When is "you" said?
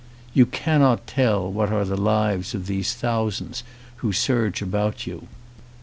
0.33-0.47, 5.05-5.27